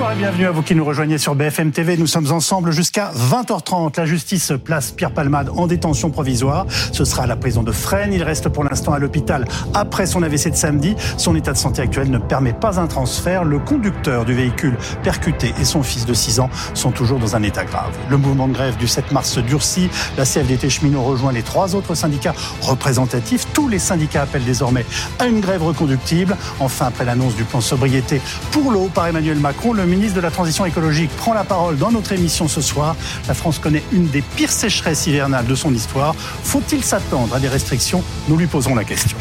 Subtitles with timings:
[0.00, 1.98] Bonsoir et bienvenue à vous qui nous rejoignez sur BFM TV.
[1.98, 3.98] Nous sommes ensemble jusqu'à 20h30.
[3.98, 6.64] La justice place Pierre Palmade en détention provisoire.
[6.70, 8.14] Ce sera à la prison de Fresnes.
[8.14, 10.96] Il reste pour l'instant à l'hôpital après son AVC de samedi.
[11.18, 13.44] Son état de santé actuel ne permet pas un transfert.
[13.44, 17.42] Le conducteur du véhicule percuté et son fils de 6 ans sont toujours dans un
[17.42, 17.94] état grave.
[18.08, 19.90] Le mouvement de grève du 7 mars se durcit.
[20.16, 23.48] La CFDT cheminot rejoint les trois autres syndicats représentatifs.
[23.52, 24.86] Tous les syndicats appellent désormais
[25.18, 26.38] à une grève reconductible.
[26.58, 30.30] Enfin, après l'annonce du plan sobriété pour l'eau par Emmanuel Macron, le ministre de la
[30.30, 32.96] Transition écologique prend la parole dans notre émission ce soir.
[33.28, 36.14] La France connaît une des pires sécheresses hivernales de son histoire.
[36.14, 38.02] Faut-il s'attendre à des restrictions?
[38.28, 39.18] Nous lui posons la question.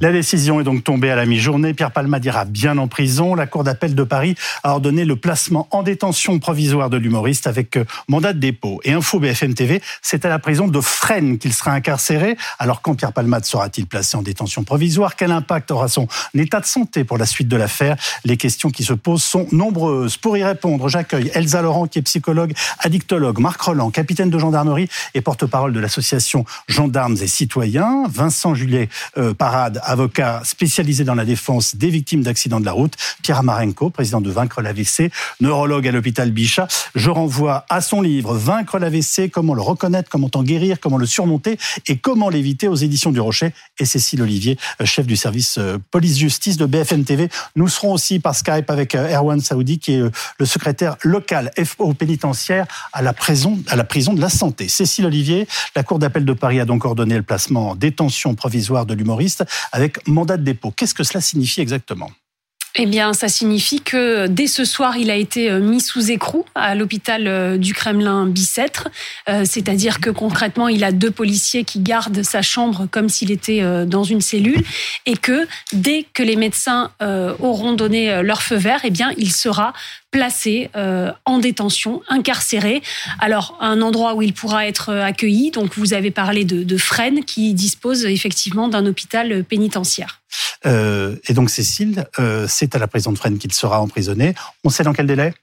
[0.00, 1.72] La décision est donc tombée à la mi-journée.
[1.72, 3.36] Pierre Palmade ira bien en prison.
[3.36, 4.34] La Cour d'appel de Paris
[4.64, 8.80] a ordonné le placement en détention provisoire de l'humoriste avec euh, mandat de dépôt.
[8.82, 12.36] Et Info BFM TV, c'est à la prison de Fresnes qu'il sera incarcéré.
[12.58, 15.14] Alors quand Pierre Palmade sera-t-il placé en détention provisoire?
[15.14, 17.96] Quel impact aura son état de santé pour la suite de l'affaire?
[18.24, 20.16] Les questions qui se posent sont nombreuses.
[20.16, 24.88] Pour y répondre, j'accueille Elsa Laurent qui est psychologue, addictologue, Marc Roland, capitaine de gendarmerie
[25.14, 31.24] et porte-parole de l'association Gendarmes et Citoyens, Vincent Juliet euh, Parade avocat spécialisé dans la
[31.24, 35.92] défense des victimes d'accidents de la route, Pierre Amarenko, président de Vaincre l'AVC, neurologue à
[35.92, 36.68] l'hôpital Bichat.
[36.94, 41.06] Je renvoie à son livre Vaincre l'AVC, comment le reconnaître, comment en guérir, comment le
[41.06, 43.52] surmonter et comment l'éviter aux éditions du Rocher.
[43.78, 47.28] Et Cécile Olivier, euh, chef du service euh, police-justice de BFM TV.
[47.56, 50.02] Nous serons aussi par Skype avec euh, Erwan Saoudi, qui est
[50.38, 54.68] le secrétaire local FO pénitentiaire à la prison, à la prison de la santé.
[54.68, 55.46] Cécile Olivier,
[55.76, 59.44] la Cour d'appel de Paris a donc ordonné le placement en détention provisoire de l'humoriste
[59.74, 60.70] avec mandat de dépôt.
[60.70, 62.12] Qu'est-ce que cela signifie exactement?
[62.76, 66.44] Eh bien, ça signifie que dès ce soir, il a été euh, mis sous écrou
[66.56, 68.88] à l'hôpital euh, du Kremlin Bicêtre.
[69.28, 73.62] Euh, c'est-à-dire que concrètement, il a deux policiers qui gardent sa chambre comme s'il était
[73.86, 74.62] dans une cellule,
[75.06, 76.90] et que dès que les médecins
[77.40, 79.72] auront donné leur feu vert, eh bien, il sera
[80.10, 80.70] placé
[81.24, 82.82] en détention, incarcéré.
[83.20, 85.50] Alors, un endroit où il pourra être accueilli.
[85.50, 90.20] Donc, vous avez parlé de, de Fresnes, qui dispose effectivement d'un hôpital pénitentiaire.
[90.66, 94.34] Euh, et donc Cécile, euh, c'est à la prison de Fresnes qu'il sera emprisonné.
[94.64, 95.34] On sait dans quel délai?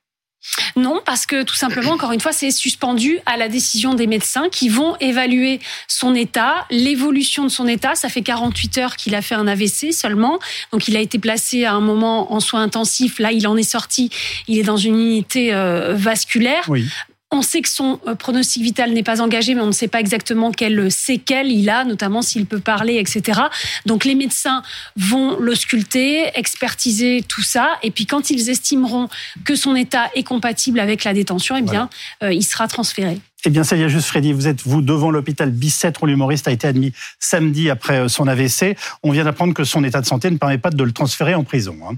[0.76, 4.50] Non, parce que tout simplement, encore une fois, c'est suspendu à la décision des médecins
[4.50, 7.94] qui vont évaluer son état, l'évolution de son état.
[7.94, 10.40] Ça fait 48 heures qu'il a fait un AVC seulement.
[10.72, 13.20] Donc, il a été placé à un moment en soins intensifs.
[13.20, 14.10] Là, il en est sorti.
[14.48, 16.64] Il est dans une unité euh, vasculaire.
[16.68, 16.90] Oui.
[17.32, 20.00] On sait que son euh, pronostic vital n'est pas engagé, mais on ne sait pas
[20.00, 23.40] exactement quelles séquelles il a, notamment s'il peut parler, etc.
[23.86, 24.62] Donc les médecins
[24.98, 29.08] vont l'ausculter, expertiser tout ça, et puis quand ils estimeront
[29.46, 31.90] que son état est compatible avec la détention, eh bien,
[32.24, 33.20] euh, il sera transféré.
[33.44, 36.48] Eh bien, ça y est, juste Freddy, vous êtes vous devant l'hôpital Bicêtre où l'humoriste
[36.48, 38.78] a été admis samedi après euh, son AVC.
[39.04, 41.44] On vient d'apprendre que son état de santé ne permet pas de le transférer en
[41.44, 41.78] prison.
[41.90, 41.96] Hein.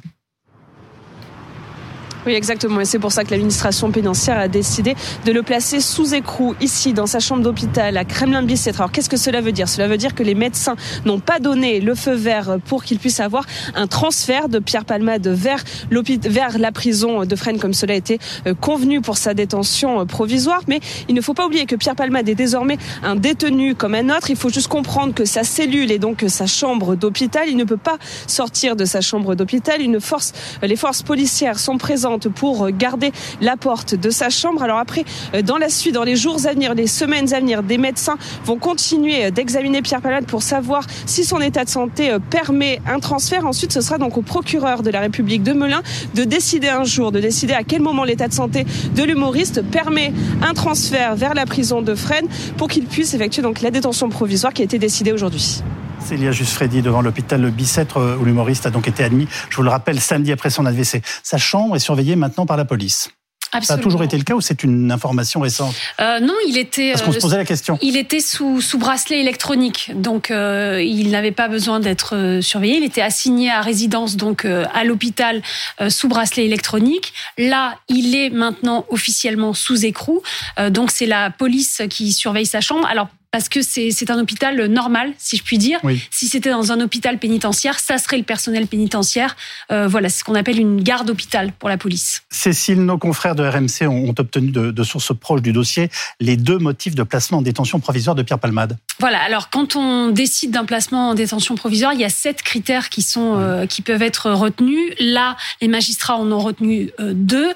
[2.25, 2.79] Oui, exactement.
[2.79, 4.95] Et c'est pour ça que l'administration pénitentiaire a décidé
[5.25, 8.79] de le placer sous écrou ici, dans sa chambre d'hôpital, à Kremlin-Bicêtre.
[8.79, 9.67] Alors, qu'est-ce que cela veut dire?
[9.67, 13.19] Cela veut dire que les médecins n'ont pas donné le feu vert pour qu'il puisse
[13.19, 13.45] avoir
[13.75, 18.19] un transfert de Pierre Palmade vers, vers la prison de Fresnes, comme cela a été
[18.47, 20.61] euh, convenu pour sa détention euh, provisoire.
[20.69, 20.79] Mais
[21.09, 24.29] il ne faut pas oublier que Pierre Palmade est désormais un détenu comme un autre.
[24.29, 27.75] Il faut juste comprendre que sa cellule et donc sa chambre d'hôpital, il ne peut
[27.75, 27.97] pas
[28.27, 29.81] sortir de sa chambre d'hôpital.
[29.99, 34.63] Force, les forces policières sont présentes pour garder la porte de sa chambre.
[34.63, 37.63] Alors après, euh, dans la suite, dans les jours à venir, les semaines à venir,
[37.63, 42.19] des médecins vont continuer d'examiner Pierre Palade pour savoir si son état de santé euh,
[42.19, 43.45] permet un transfert.
[43.45, 45.81] Ensuite, ce sera donc au procureur de la République de Melun
[46.15, 48.65] de décider un jour, de décider à quel moment l'état de santé
[48.95, 53.61] de l'humoriste permet un transfert vers la prison de Fresnes pour qu'il puisse effectuer donc
[53.61, 55.61] la détention provisoire qui a été décidée aujourd'hui.
[55.99, 59.63] Célia Juste Freddy devant l'hôpital Bicêtre euh, où l'humoriste a donc été admis, je vous
[59.63, 61.01] le rappelle, samedi après son AVC.
[61.23, 63.09] Sa chambre est surveillée maintenant par la police.
[63.53, 63.67] Absolument.
[63.67, 65.75] Ça a toujours été le cas ou c'est une information récente?
[65.99, 66.91] Euh, Non, il était.
[66.91, 67.77] Parce qu'on se posait la question.
[67.83, 72.77] Il était sous, sous bracelet électronique, donc euh, il n'avait pas besoin d'être euh, surveillé.
[72.77, 75.43] Il était assigné à résidence, donc euh, à l'hôpital
[75.89, 77.13] sous bracelet électronique.
[77.37, 80.21] Là, il est maintenant officiellement sous écrou,
[80.69, 82.87] donc c'est la police qui surveille sa chambre.
[82.87, 85.79] Alors parce que c'est un hôpital normal, si je puis dire.
[86.11, 89.35] Si c'était dans un hôpital pénitentiaire, ça serait le personnel pénitentiaire.
[89.71, 92.21] Euh, voilà, c'est ce qu'on appelle une garde hôpital pour la police.
[92.29, 95.89] Cécile, nos confrères de RMC ont, obtenu de, de, sources proches du dossier
[96.19, 98.77] les deux motifs de placement en détention provisoire de Pierre Palmade.
[98.99, 102.89] Voilà, alors quand on décide d'un placement en détention provisoire, il y a sept critères
[102.89, 104.93] qui, sont, euh, qui peuvent être retenus.
[104.99, 107.51] Là, les magistrats en ont retenu euh, deux.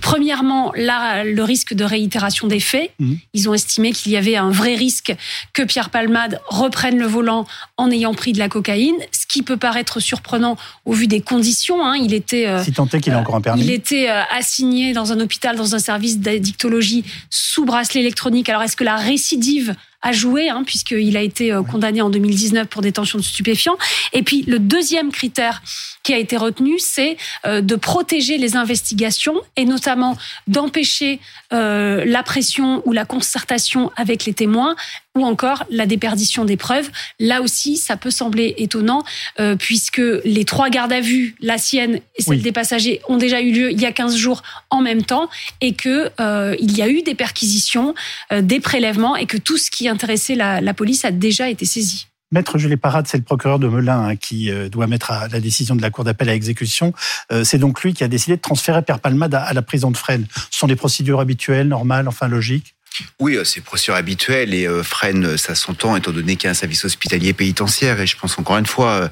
[0.00, 2.90] Premièrement, là, le risque de réitération des faits.
[2.98, 3.14] Mmh.
[3.34, 5.22] Ils ont estimé qu'il y avait un vrai risque risque
[5.52, 9.56] que Pierre Palmade reprenne le volant en ayant pris de la cocaïne, ce qui peut
[9.56, 11.84] paraître surprenant au vu des conditions.
[11.84, 11.96] Hein.
[11.96, 13.62] Il était, euh, si est qu'il a encore un permis.
[13.62, 18.48] Il était euh, assigné dans un hôpital, dans un service d'addictologie sous bracelet électronique.
[18.48, 22.66] Alors est-ce que la récidive a joué, hein, puisqu'il a été euh, condamné en 2019
[22.66, 23.76] pour détention de stupéfiants?
[24.12, 25.62] Et puis le deuxième critère
[26.02, 27.16] qui a été retenu, c'est
[27.46, 30.18] euh, de protéger les investigations et notamment
[30.48, 31.20] d'empêcher
[31.52, 34.74] euh, la pression ou la concertation avec les témoins
[35.16, 36.90] ou encore la déperdition des preuves.
[37.20, 39.02] Là aussi, ça peut sembler étonnant
[39.40, 43.40] euh, puisque les trois gardes à vue, la sienne et celle des passagers, ont déjà
[43.40, 45.28] eu lieu il y a 15 jours en même temps
[45.60, 47.94] et que euh, il y a eu des perquisitions,
[48.32, 51.64] euh, des prélèvements et que tout ce qui intéressait la, la police a déjà été
[51.64, 52.06] saisi.
[52.32, 55.76] Maître Jules Parade, c'est le procureur de Melun hein, qui euh, doit mettre la décision
[55.76, 56.94] de la Cour d'appel à exécution.
[57.30, 59.96] Euh, c'est donc lui qui a décidé de transférer Père Palmade à la prison de
[59.96, 60.26] Fresnes.
[60.50, 62.74] Ce sont des procédures habituelles, normales, enfin logiques
[63.20, 66.54] oui, euh, c'est procédure habituelle et Fresnes, ça s'entend étant donné qu'il y a un
[66.54, 68.00] service hospitalier pénitentiaire.
[68.00, 69.10] Et je pense encore une fois,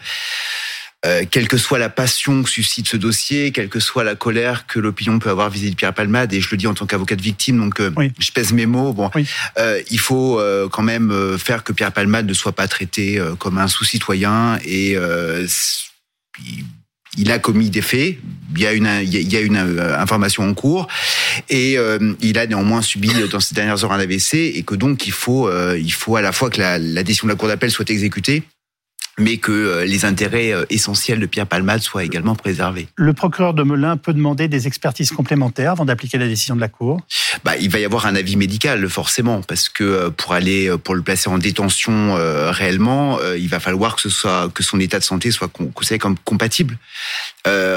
[1.07, 4.67] euh, quelle que soit la passion que suscite ce dossier, quelle que soit la colère
[4.67, 7.17] que l'opinion peut avoir vis-à-vis de Pierre Palmade, et je le dis en tant qu'avocat
[7.17, 8.93] de victime, donc euh, je pèse mes mots.
[8.93, 9.11] Bon,
[9.57, 13.57] euh, il faut euh, quand même faire que Pierre Palmade ne soit pas traité comme
[13.57, 14.97] un sous-citoyen et
[17.17, 18.19] il, a commis des faits.
[18.55, 20.87] Il y a une, il y a une information en cours
[21.49, 21.77] et
[22.21, 25.51] il a néanmoins subi dans ces dernières heures un AVC et que donc il faut,
[25.75, 28.43] il faut à la fois que la, la décision de la cour d'appel soit exécutée
[29.21, 32.89] mais que euh, les intérêts euh, essentiels de Pierre Palmade soient également préservés.
[32.97, 36.69] Le procureur de Melun peut demander des expertises complémentaires avant d'appliquer la décision de la
[36.69, 37.01] Cour?
[37.45, 40.95] Bah, Il va y avoir un avis médical, forcément, parce que euh, pour aller, pour
[40.95, 42.15] le placer en détention
[42.51, 46.17] réellement, il va falloir que, ce soit, que son état de santé soit considéré comme
[46.19, 46.79] compatible.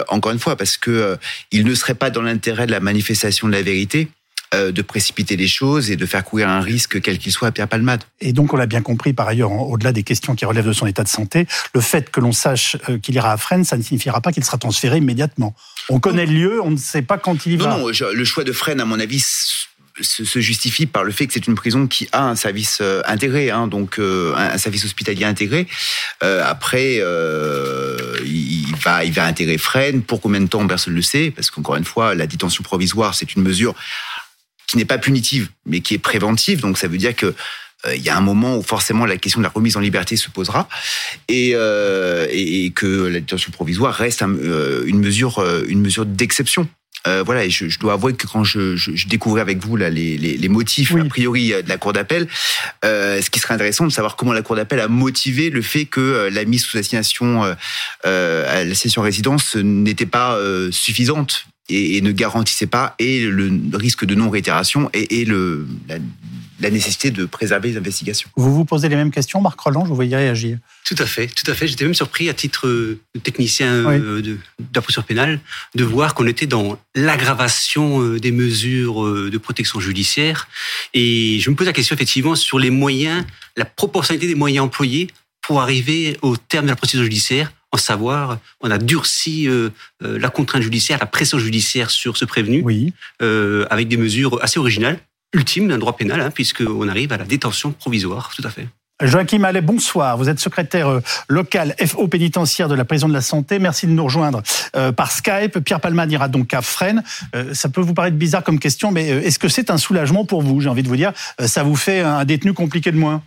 [0.07, 1.17] encore une fois, parce que
[1.51, 4.07] il ne serait pas dans l'intérêt de la manifestation de la vérité
[4.53, 7.51] euh, de précipiter les choses et de faire courir un risque quel qu'il soit à
[7.51, 8.03] Pierre Palmade.
[8.21, 10.85] Et donc on l'a bien compris par ailleurs, au-delà des questions qui relèvent de son
[10.85, 13.81] état de santé, le fait que l'on sache euh, qu'il ira à Fresnes, ça ne
[13.81, 15.55] signifiera pas qu'il sera transféré immédiatement.
[15.89, 17.77] On connaît le lieu, on ne sait pas quand il y va.
[17.77, 19.25] Non, non, le choix de Fresnes, à mon avis,
[20.01, 23.51] se justifie par le fait que c'est une prison qui a un service euh, intégré,
[23.51, 25.67] hein, donc un service hospitalier intégré.
[26.21, 27.01] après,
[28.25, 30.01] il va, il va intégrer Fresnes.
[30.01, 33.15] Pour combien de temps, personne ne le sait, parce qu'encore une fois, la détention provisoire,
[33.15, 33.75] c'est une mesure
[34.67, 36.61] qui n'est pas punitive, mais qui est préventive.
[36.61, 37.33] Donc ça veut dire que
[37.85, 40.15] euh, il y a un moment où forcément la question de la remise en liberté
[40.15, 40.69] se posera
[41.27, 46.67] et, euh, et, que la détention provisoire reste euh, une mesure, une mesure d'exception.
[47.05, 49.89] voilà, et je, je, dois avouer que quand je, je, je découvrais avec vous là,
[49.89, 52.27] les, les, les motifs a priori de la cour d'appel,
[52.85, 55.85] euh, ce qui serait intéressant de savoir comment la cour d'appel a motivé le fait
[55.85, 57.43] que la mise sous assignation
[58.05, 60.39] euh, à la session résidence n'était pas
[60.71, 67.11] suffisante et, ne garantissait pas et le risque de non-réitération et, et le, la, nécessité
[67.11, 68.29] de préserver les investigations.
[68.37, 70.57] Vous vous posez les mêmes questions, Marc Roland, je vous voyais réagir.
[70.85, 71.67] Tout à fait, tout à fait.
[71.67, 74.37] J'étais même surpris à titre de technicien euh, de,
[74.73, 75.39] la procédure pénale
[75.75, 80.47] de voir qu'on était dans l'aggravation euh, des mesures euh, de protection judiciaire.
[80.93, 83.25] Et je me pose la question effectivement sur les moyens,
[83.57, 85.07] la proportionnalité des moyens employés
[85.41, 89.69] pour arriver au terme de la procédure judiciaire en savoir, on a durci euh,
[90.03, 92.93] euh, la contrainte judiciaire, la pression judiciaire sur ce prévenu, oui.
[93.21, 94.99] euh, avec des mesures assez originales,
[95.33, 98.67] ultimes d'un droit pénal, hein, puisqu'on arrive à la détention provisoire, tout à fait.
[99.01, 100.17] Joachim Allais, bonsoir.
[100.17, 103.57] Vous êtes secrétaire local FO pénitentiaire de la prison de la santé.
[103.57, 104.43] Merci de nous rejoindre
[104.95, 105.59] par Skype.
[105.59, 107.03] Pierre Palma ira donc à Fresnes.
[107.53, 110.61] ça peut vous paraître bizarre comme question, mais est-ce que c'est un soulagement pour vous
[110.61, 113.23] J'ai envie de vous dire, ça vous fait un détenu compliqué de moins?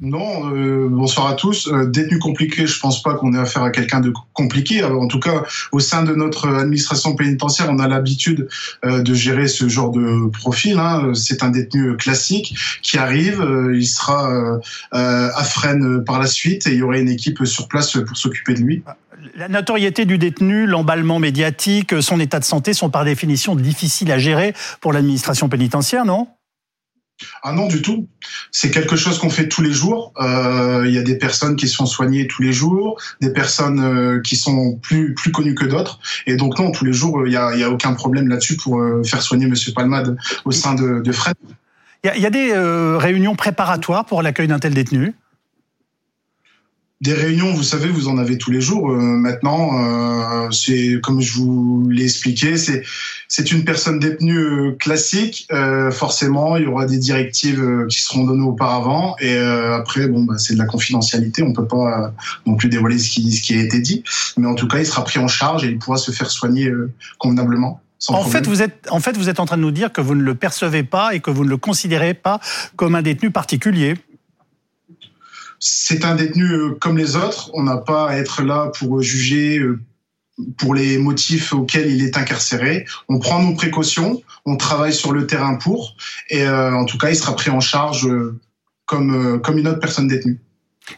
[0.00, 1.68] Non, euh, bonsoir à tous.
[1.68, 4.82] Euh, détenu compliqué, je pense pas qu'on ait affaire à quelqu'un de compliqué.
[4.82, 5.42] En tout cas,
[5.72, 8.48] au sein de notre administration pénitentiaire, on a l'habitude
[8.86, 10.78] euh, de gérer ce genre de profil.
[10.78, 11.12] Hein.
[11.14, 14.58] C'est un détenu classique qui arrive, il sera
[14.90, 18.54] à Fresnes par la suite et il y aura une équipe sur place pour s'occuper
[18.54, 18.82] de lui.
[19.36, 24.18] La notoriété du détenu, l'emballement médiatique, son état de santé sont par définition difficiles à
[24.18, 26.26] gérer pour l'administration pénitentiaire, non?
[27.42, 28.06] Ah non, du tout.
[28.50, 30.12] C'est quelque chose qu'on fait tous les jours.
[30.20, 34.20] Euh, il y a des personnes qui sont soignées tous les jours, des personnes euh,
[34.20, 36.00] qui sont plus plus connues que d'autres.
[36.26, 38.80] Et donc non, tous les jours, il y a, y a aucun problème là-dessus pour
[38.80, 41.34] euh, faire soigner Monsieur Palmade au sein de, de Fred.
[42.02, 42.54] Il y a, des
[42.96, 45.12] réunions préparatoires pour l'accueil d'un tel détenu
[47.00, 48.90] des réunions, vous savez, vous en avez tous les jours.
[48.90, 52.82] Euh, maintenant, euh, c'est comme je vous l'ai expliqué, c'est
[53.26, 55.46] c'est une personne détenue euh, classique.
[55.50, 60.24] Euh, forcément, il y aura des directives euh, qui seront données auparavant, et après, bon,
[60.24, 61.42] bah, c'est de la confidentialité.
[61.42, 62.12] On peut pas
[62.44, 64.04] non plus dévoiler ce qui ce qui a été dit,
[64.36, 66.70] mais en tout cas, il sera pris en charge et il pourra se faire soigner
[67.18, 67.80] convenablement.
[68.08, 70.14] en fait, vous êtes, en fait, vous êtes en train de nous dire que vous
[70.14, 72.40] ne le percevez pas et que vous ne le considérez pas
[72.76, 73.94] comme un détenu particulier.
[75.60, 77.50] C'est un détenu euh, comme les autres.
[77.52, 79.78] On n'a pas à être là pour juger euh,
[80.56, 82.86] pour les motifs auxquels il est incarcéré.
[83.10, 85.96] On prend nos précautions, on travaille sur le terrain pour,
[86.30, 88.08] et euh, en tout cas, il sera pris en charge
[88.86, 90.40] comme, comme une autre personne détenue.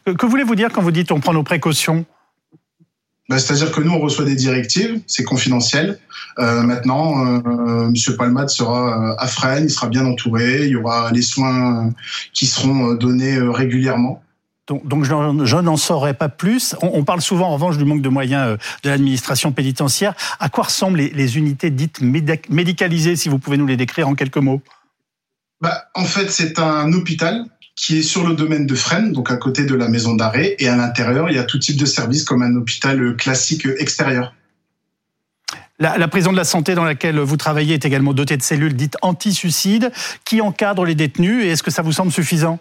[0.04, 2.07] Que voulez-vous dire quand vous dites on prend nos précautions?
[3.28, 5.99] Bah, c'est-à-dire que nous, on reçoit des directives, c'est confidentiel.
[6.38, 11.11] Euh, maintenant, euh, Monsieur Palmade sera à Fresnes, il sera bien entouré, il y aura
[11.12, 11.90] les soins
[12.33, 14.23] qui seront donnés régulièrement.
[14.69, 16.76] Donc, je, n'en saurais pas plus.
[16.83, 20.14] On, parle souvent, en revanche, du manque de moyens de l'administration pénitentiaire.
[20.38, 24.37] À quoi ressemblent les, unités dites médicalisées, si vous pouvez nous les décrire en quelques
[24.37, 24.62] mots?
[25.61, 29.37] Bah, En fait, c'est un hôpital qui est sur le domaine de Fresnes, donc à
[29.37, 30.54] côté de la maison d'arrêt.
[30.61, 34.33] Et à l'intérieur, il y a tout type de services comme un hôpital classique extérieur.
[35.81, 38.76] La, la, prison de la santé dans laquelle vous travaillez est également dotée de cellules
[38.76, 39.90] dites anti-suicide
[40.25, 41.45] qui encadrent les détenus.
[41.45, 42.61] Et est-ce que ça vous semble suffisant?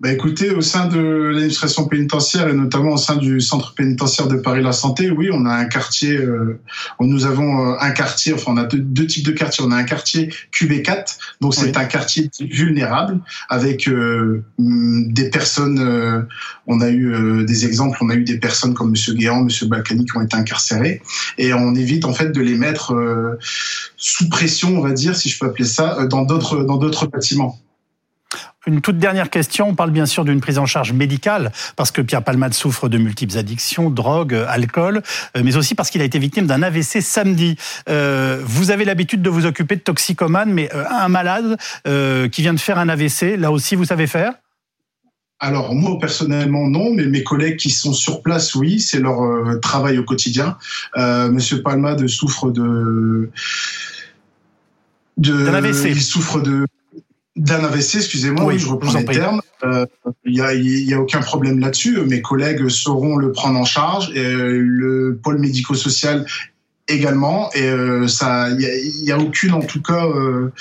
[0.00, 4.36] Bah écoutez, au sein de l'administration pénitentiaire et notamment au sein du centre pénitentiaire de
[4.36, 6.60] Paris-La Santé, oui, on a un quartier, euh,
[7.00, 9.64] nous avons euh, un quartier, enfin on a deux, types de quartiers.
[9.66, 15.80] On a un quartier QB4, donc c'est un quartier vulnérable avec euh, mm, des personnes,
[15.80, 16.22] euh,
[16.68, 20.04] on a eu des exemples, on a eu des personnes comme Monsieur Guéant, Monsieur Balkany
[20.04, 21.02] qui ont été incarcérés
[21.38, 22.94] et on évite en fait de les mettre
[23.96, 27.58] sous pression, on va dire, si je peux appeler ça, dans d'autres dans d'autres bâtiments.
[28.68, 29.70] Une toute dernière question.
[29.70, 32.98] On parle bien sûr d'une prise en charge médicale parce que Pierre Palmade souffre de
[32.98, 35.02] multiples addictions, drogue, alcool,
[35.36, 37.56] euh, mais aussi parce qu'il a été victime d'un AVC samedi.
[37.88, 41.56] Euh, vous avez l'habitude de vous occuper de toxicomanes, mais euh, un malade
[42.30, 44.34] qui vient de faire un AVC, là aussi, vous savez faire?
[45.40, 49.18] Alors moi personnellement non, mais mes collègues qui sont sur place, oui, c'est leur
[49.60, 50.58] travail au quotidien.
[50.96, 53.30] Monsieur Palmade souffre de
[55.16, 55.90] de AVC.
[55.90, 56.66] Il souffre de
[57.38, 59.40] d'un AVC, excusez-moi, je reprends les termes.
[59.64, 59.86] Euh,
[60.24, 61.98] il n'y a, y a aucun problème là-dessus.
[62.02, 64.10] Mes collègues sauront le prendre en charge.
[64.14, 66.26] Et le pôle médico-social
[66.88, 67.50] également.
[67.54, 68.56] Et euh, ça, il
[69.02, 70.52] n'y a, a, aucune, en tout cas, euh,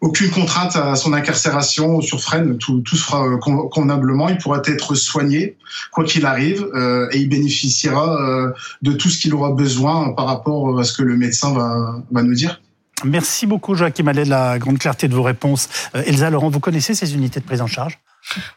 [0.00, 2.56] aucune contrainte à son incarcération sur Fresnes.
[2.58, 4.28] Tout, tout se fera convenablement.
[4.28, 5.56] Il pourra être soigné,
[5.90, 6.66] quoi qu'il arrive,
[7.12, 8.52] et il bénéficiera
[8.82, 12.22] de tout ce qu'il aura besoin par rapport à ce que le médecin va, va
[12.22, 12.60] nous dire.
[13.04, 15.68] Merci beaucoup, Joachim Allais, de la grande clarté de vos réponses.
[15.94, 17.98] Euh, Elsa Laurent, vous connaissez ces unités de prise en charge?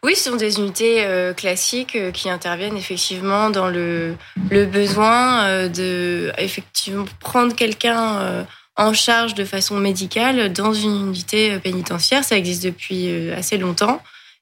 [0.04, 4.16] Oui, ce sont des unités euh, classiques euh, qui interviennent effectivement dans le,
[4.52, 12.24] le besoin de effectivement prendre quelqu'un en charge de façon médicale dans une unité pénitentiaire.
[12.24, 14.02] Ça existe depuis assez longtemps.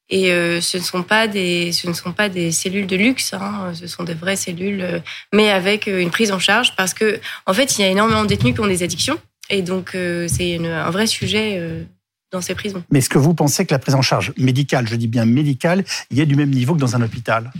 [0.09, 0.29] Et
[0.61, 3.87] ce ne sont pas des, ce ne sont pas des cellules de luxe, hein, ce
[3.87, 7.81] sont des vraies cellules, mais avec une prise en charge parce que, en fait, il
[7.81, 9.17] y a énormément de détenus qui ont des addictions.
[9.53, 11.83] Et donc, euh, c'est un vrai sujet euh,
[12.31, 12.83] dans ces prisons.
[12.89, 15.83] Mais est-ce que vous pensez que la prise en charge médicale, je dis bien médicale,
[16.09, 17.51] y est du même niveau que dans un hôpital?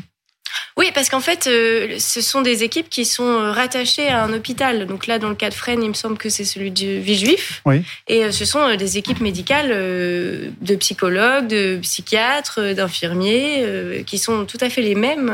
[0.76, 4.88] Oui, parce qu'en fait, euh, ce sont des équipes qui sont rattachées à un hôpital.
[4.88, 7.62] Donc là, dans le cas de Fresnes, il me semble que c'est celui du Villejuif.
[7.68, 7.84] Oui.
[8.08, 14.70] Et ce sont des équipes médicales de psychologues, de psychiatres, d'infirmiers, qui sont tout à
[14.72, 15.32] fait les mêmes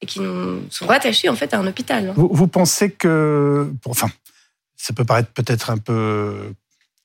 [0.00, 0.20] et qui
[0.70, 2.12] sont rattachés en fait à un hôpital.
[2.14, 4.08] Vous, vous pensez que, enfin,
[4.82, 6.52] ça peut paraître peut-être un peu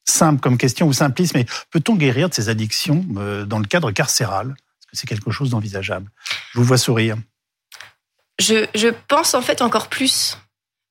[0.04, 3.92] simple comme question ou simpliste, mais peut-on guérir de ces addictions euh, dans le cadre
[3.92, 4.48] carcéral?
[4.50, 6.10] Est-ce que c'est quelque chose d'envisageable?
[6.54, 7.18] Je vous vois sourire.
[8.40, 10.38] Je, je, pense en fait encore plus.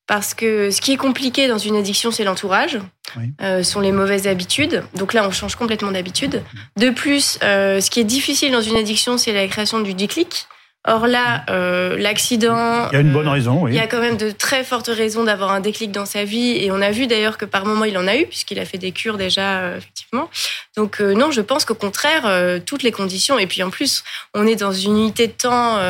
[0.07, 2.79] Parce que ce qui est compliqué dans une addiction, c'est l'entourage,
[3.17, 3.33] oui.
[3.43, 4.85] euh, sont les mauvaises habitudes.
[4.95, 6.45] Donc là, on change complètement d'habitude.
[6.77, 10.47] De plus, euh, ce qui est difficile dans une addiction, c'est la création du déclic.
[10.89, 12.89] Or là, euh, l'accident.
[12.91, 13.73] Il y a une bonne raison, oui.
[13.73, 16.53] Il y a quand même de très fortes raisons d'avoir un déclic dans sa vie.
[16.63, 18.79] Et on a vu d'ailleurs que par moment, il en a eu, puisqu'il a fait
[18.79, 20.31] des cures déjà, euh, effectivement.
[20.77, 23.37] Donc, euh, non, je pense qu'au contraire, euh, toutes les conditions.
[23.37, 25.81] Et puis en plus, on est dans une unité de temps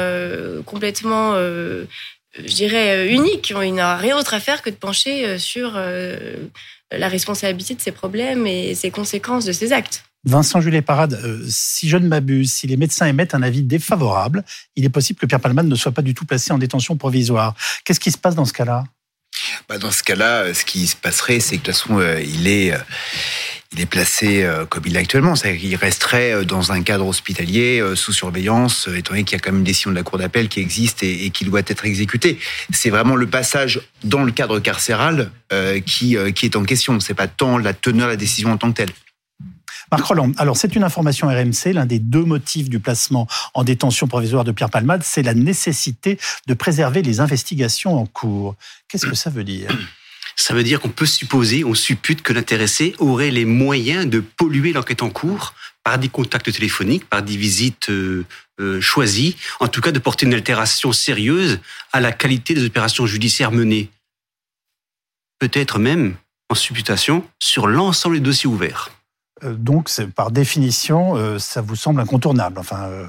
[0.64, 3.52] complètement, je dirais, unique.
[3.62, 5.78] Il n'a rien d'autre à faire que de pencher sur
[6.90, 10.04] la responsabilité de ses problèmes et ses conséquences de ses actes.
[10.26, 14.44] Vincent Julet Parade, euh, si je ne m'abuse, si les médecins émettent un avis défavorable,
[14.74, 17.54] il est possible que Pierre Palman ne soit pas du tout placé en détention provisoire.
[17.84, 18.84] Qu'est-ce qui se passe dans ce cas-là?
[19.68, 22.20] Bah Dans ce cas-là, euh, ce qui se passerait, c'est que de toute façon, euh,
[22.20, 22.74] il est
[23.72, 25.34] il est placé comme il est actuellement.
[25.34, 29.50] C'est-à-dire qu'il resterait dans un cadre hospitalier sous surveillance, étant donné qu'il y a quand
[29.50, 32.38] même une décision de la Cour d'appel qui existe et, qui doit être exécutée.
[32.72, 35.30] C'est vraiment le passage dans le cadre carcéral
[35.84, 37.00] qui, est en question.
[37.00, 38.92] C'est pas tant la teneur de la décision en tant que telle.
[39.92, 44.08] Marc Roland, alors c'est une information RMC, l'un des deux motifs du placement en détention
[44.08, 48.56] provisoire de Pierre Palmade, c'est la nécessité de préserver les investigations en cours.
[48.88, 49.70] Qu'est-ce que ça veut dire?
[50.34, 54.72] Ça veut dire qu'on peut supposer, on suppute que l'intéressé aurait les moyens de polluer
[54.72, 58.26] l'enquête en cours par des contacts téléphoniques, par des visites euh,
[58.60, 61.60] euh, choisies, en tout cas de porter une altération sérieuse
[61.92, 63.88] à la qualité des opérations judiciaires menées.
[65.38, 66.16] Peut-être même
[66.48, 68.90] en supputation sur l'ensemble des dossiers ouverts.
[69.44, 72.58] Euh, donc, par définition, ça vous semble incontournable.
[72.58, 73.08] Enfin,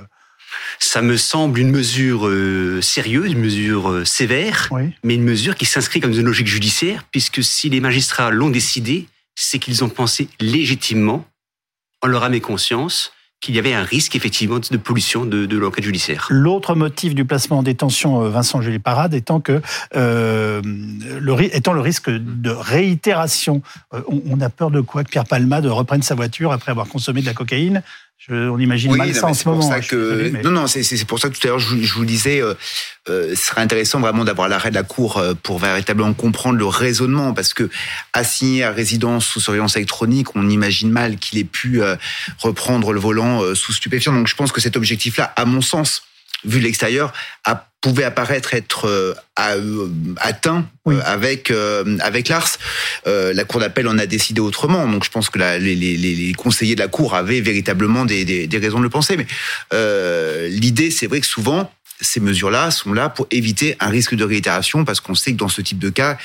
[0.80, 4.70] ça me semble une mesure euh, sérieuse, une mesure euh, sévère,
[5.04, 9.08] mais une mesure qui s'inscrit comme une logique judiciaire, puisque si les magistrats l'ont décidé,
[9.36, 11.26] c'est qu'ils ont pensé légitimement,
[12.02, 15.84] en leur âme et conscience, qu'il y avait un risque effectivement de pollution de, l'enquête
[15.84, 16.28] judiciaire.
[16.30, 19.62] L'autre motif du placement en détention, euh, Vincent Julie Parade, étant que
[19.94, 23.62] le, étant le risque de réitération.
[23.92, 27.26] on, a peur de quoi que Pierre Palmade reprenne sa voiture après avoir consommé de
[27.26, 27.84] la cocaïne?
[28.30, 29.70] On imagine mal ça en ce moment.
[29.80, 30.44] Que...
[30.44, 32.54] Non, non, c'est pour ça que tout à l'heure, je, vous disais, euh,
[33.10, 36.66] euh, ce serait intéressant vraiment d'avoir l'arrêt de la Cour euh, pour véritablement comprendre le
[36.66, 37.70] raisonnement, parce que
[38.14, 41.82] assigné à résidence sous surveillance électronique, on imagine mal qu'il ait pu
[42.40, 44.14] reprendre le volant sous stupéfiant.
[44.14, 46.04] Donc je pense que cet objectif-là, à mon sens,
[46.44, 47.14] vu de l'extérieur,
[47.82, 51.52] pouvait apparaître être euh, euh, atteint euh, avec
[52.00, 52.58] avec l'ARS.
[53.06, 54.88] la cour d'appel en a décidé autrement.
[54.88, 58.90] Donc je pense que les, conseillers de la cour avaient véritablement des, raisons de le
[58.90, 59.18] penser.
[59.18, 59.28] Mais
[60.50, 64.86] l'idée, c'est vrai que souvent ces mesures-là sont là pour éviter un risque de réitération,
[64.86, 66.18] parce qu'on sait que dans ce type de cas,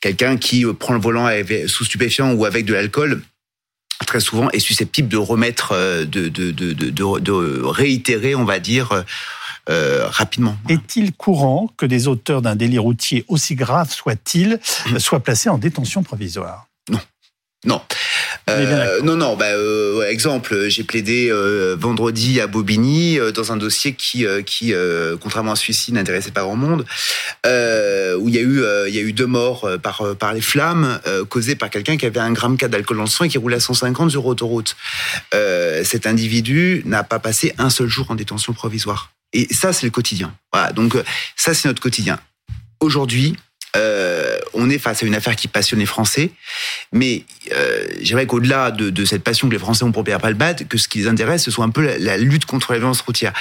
[0.00, 1.28] quelqu'un qui prend le volant
[1.68, 3.22] sous stupéfiant ou avec de l'alcool
[4.04, 9.04] très souvent est susceptible de remettre, de, de, de, de réitérer, on va dire,
[9.70, 10.56] euh, rapidement.
[10.68, 14.98] Est-il courant que des auteurs d'un délit routier aussi grave soit-il mmh.
[14.98, 16.66] soient placés en détention provisoire?
[16.88, 17.00] Non.
[17.64, 17.80] Non.
[18.50, 19.36] Euh, non, non.
[19.36, 24.74] Bah, euh, exemple, j'ai plaidé euh, vendredi à Bobigny euh, dans un dossier qui, qui
[25.20, 26.84] contrairement à celui-ci, n'intéressait pas grand monde,
[27.44, 30.98] où il y a eu, il y a eu deux morts par par les flammes
[31.28, 33.56] causées par quelqu'un qui avait un gramme 4 d'alcool dans le sang et qui roulait
[33.56, 34.76] à 150 sur autoroute.
[35.32, 39.12] cet individu n'a pas passé un seul jour en détention provisoire.
[39.32, 40.34] Et ça, c'est le quotidien.
[40.52, 40.72] Voilà.
[40.72, 40.96] Donc
[41.36, 42.18] ça, c'est notre quotidien.
[42.80, 43.36] Aujourd'hui,
[43.74, 46.30] euh, on est face à une affaire qui passionne les Français,
[46.92, 50.76] mais euh, j'aimerais qu'au-delà de, cette passion que les Français ont pour Pierre Palmade, que
[50.76, 53.32] ce qui les intéresse, ce soit un peu la, lutte contre la violence routière.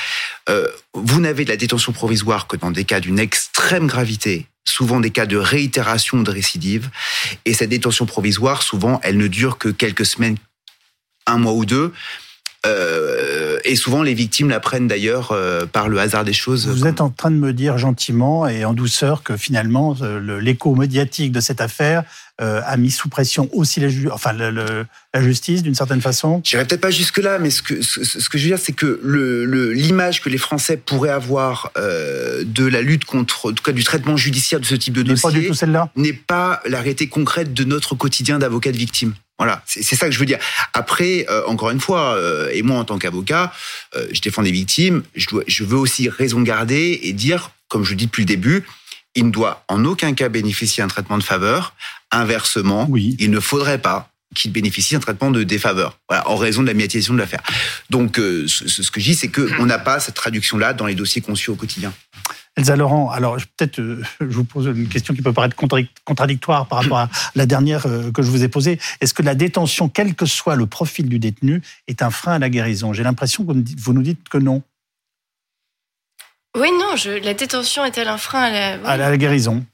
[0.49, 5.01] Euh, vous n'avez de la détention provisoire que dans des cas d'une extrême gravité, souvent
[5.01, 6.89] des cas de réitération de récidive,
[7.43, 10.37] et cette détention provisoire, souvent, elle ne dure que quelques semaines,
[11.27, 11.93] un mois ou deux.
[12.65, 16.67] Euh, et souvent, les victimes l'apprennent d'ailleurs euh, par le hasard des choses.
[16.67, 20.75] Vous êtes en train de me dire gentiment et en douceur que finalement, euh, l'écho
[20.75, 22.03] médiatique de cette affaire
[22.43, 26.89] a mis sous pression aussi la, enfin, la justice d'une certaine façon J'irai peut-être pas
[26.89, 28.99] jusque-là, mais ce que, ce, que je veux dire, c'est que
[29.75, 33.83] l'image le, que les Français pourraient avoir de la lutte contre, en tout cas du
[33.83, 35.51] traitement judiciaire de ce type de dossier,
[35.95, 39.13] n'est pas la réalité concrète de notre quotidien d'avocat de victime.
[39.41, 40.37] Voilà, c'est ça que je veux dire.
[40.75, 43.51] Après, euh, encore une fois, euh, et moi en tant qu'avocat,
[43.95, 47.83] euh, je défends des victimes, je, dois, je veux aussi raison garder et dire, comme
[47.83, 48.63] je le dis depuis le début,
[49.15, 51.73] il ne doit en aucun cas bénéficier d'un traitement de faveur.
[52.11, 53.15] Inversement, oui.
[53.17, 56.75] il ne faudrait pas qu'il bénéficie d'un traitement de défaveur, voilà, en raison de la
[56.75, 57.41] médiatisation de l'affaire.
[57.89, 61.21] Donc, ce, ce, que je dis, c'est qu'on n'a pas cette traduction-là dans les dossiers
[61.21, 61.91] conçus au quotidien.
[62.57, 65.55] Elsa Laurent, alors peut-être euh, je vous pose une question qui peut paraître
[66.03, 68.77] contradictoire par rapport à la dernière euh, que je vous ai posée.
[68.99, 72.39] Est-ce que la détention, quel que soit le profil du détenu, est un frein à
[72.39, 72.91] la guérison?
[72.91, 74.61] J'ai l'impression que vous nous dites que non.
[76.57, 78.51] Oui, non, je, la détention est-elle un frein
[78.83, 79.65] à la guérison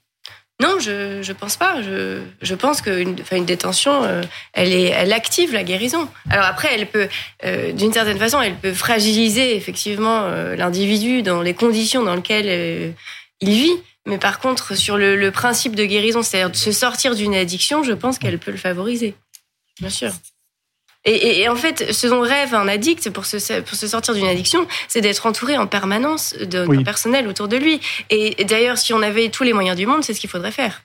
[0.60, 1.82] non, je je pense pas.
[1.82, 6.08] Je je pense qu'une une détention, euh, elle est elle active la guérison.
[6.30, 7.08] Alors après, elle peut
[7.44, 12.94] euh, d'une certaine façon, elle peut fragiliser effectivement euh, l'individu dans les conditions dans lesquelles
[13.40, 13.76] il vit.
[14.06, 17.84] Mais par contre, sur le, le principe de guérison, c'est-à-dire de se sortir d'une addiction,
[17.84, 19.14] je pense qu'elle peut le favoriser.
[19.80, 20.12] Bien sûr.
[21.04, 24.66] Et, en fait, ce dont rêve un addict pour se, pour se sortir d'une addiction,
[24.88, 27.80] c'est d'être entouré en permanence d'un personnel autour de lui.
[28.10, 30.82] Et, d'ailleurs, si on avait tous les moyens du monde, c'est ce qu'il faudrait faire.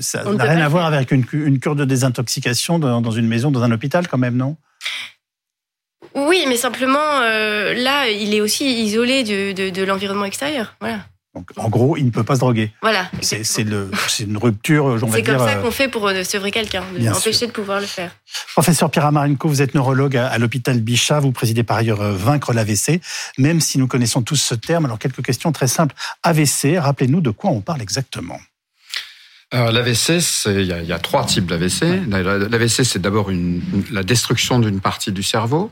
[0.00, 1.24] Ça n'a rien à voir avec une,
[1.58, 4.56] cure de désintoxication dans, une maison, dans un hôpital quand même, non?
[6.14, 10.74] Oui, mais simplement, euh, là, il est aussi isolé de, de l'environnement extérieur.
[10.80, 11.00] Voilà
[11.56, 12.72] en gros, il ne peut pas se droguer.
[12.82, 13.10] Voilà.
[13.20, 17.52] C'est une rupture, C'est comme ça euh, qu'on fait pour euh, sevrer quelqu'un, empêcher de
[17.52, 18.12] pouvoir le faire.
[18.52, 22.52] Professeur Pierre Amarenko, vous êtes neurologue à, l'hôpital Bichat, vous présidez par ailleurs euh, Vaincre
[22.52, 23.00] l'AVC.
[23.38, 25.94] Même si nous connaissons tous ce terme, alors quelques questions très simples.
[26.22, 28.38] AVC, rappelez-nous de quoi on parle exactement.
[29.50, 32.06] L'AVC, il y, a trois types d'AVC.
[32.06, 33.30] L'AVC, c'est d'abord
[33.90, 35.70] la destruction d'une partie du cerveau.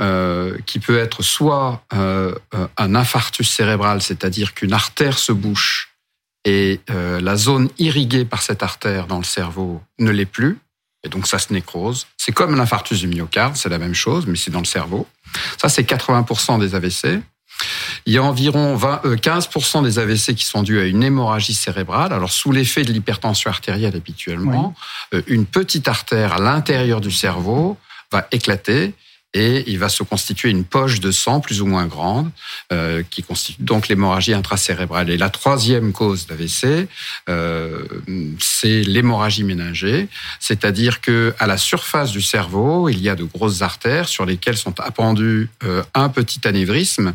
[0.00, 2.32] Euh, qui peut être soit euh,
[2.76, 5.92] un infarctus cérébral, c'est-à-dire qu'une artère se bouche
[6.44, 10.58] et euh, la zone irriguée par cette artère dans le cerveau ne l'est plus,
[11.02, 12.06] et donc ça se nécrose.
[12.16, 15.08] C'est comme l'infarctus du myocarde, c'est la même chose, mais c'est dans le cerveau.
[15.60, 17.20] Ça, c'est 80% des AVC.
[18.06, 22.12] Il y a environ 20, 15% des AVC qui sont dus à une hémorragie cérébrale.
[22.12, 24.76] Alors, sous l'effet de l'hypertension artérielle habituellement,
[25.26, 27.76] une petite artère à l'intérieur du cerveau
[28.12, 28.94] va éclater
[29.34, 32.30] et il va se constituer une poche de sang plus ou moins grande
[32.72, 35.10] euh, qui constitue donc l'hémorragie intracérébrale.
[35.10, 36.88] Et la troisième cause d'AVC,
[37.28, 37.84] euh,
[38.38, 40.08] c'est l'hémorragie méningée,
[40.40, 44.56] c'est-à-dire que à la surface du cerveau, il y a de grosses artères sur lesquelles
[44.56, 47.12] sont appendus euh, un petit anévrisme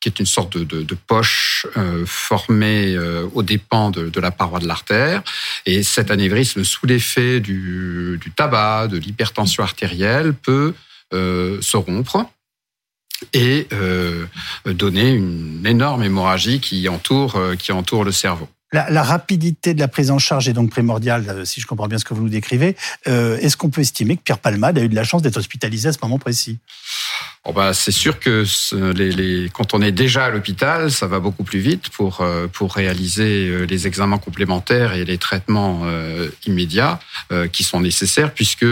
[0.00, 4.66] qui est une sorte de, poche euh, formée euh, aux dépens de, la paroi de
[4.66, 5.22] l'artère.
[5.64, 10.74] Et cet anévrisme, sous l'effet du, tabac, de l'hypertension artérielle, peut
[11.12, 12.26] se rompre
[13.32, 14.26] et euh,
[14.66, 18.48] donner une énorme hémorragie qui entoure, euh, qui entoure le cerveau.
[18.72, 22.04] La, rapidité de la prise en charge est donc primordiale, si je comprends bien ce
[22.04, 22.76] que vous nous décrivez.
[23.06, 25.88] Euh, Est-ce qu'on peut estimer que Pierre Palmade a eu de la chance d'être hospitalisé
[25.88, 26.58] à ce moment précis?
[27.48, 28.44] Oh bah, c'est sûr que
[28.92, 32.74] les, quand on est déjà à l'hôpital, ça va beaucoup plus vite pour euh, pour
[32.74, 36.98] réaliser euh, les examens complémentaires et les traitements euh, immédiats
[37.52, 38.66] qui sont nécessaires, puisque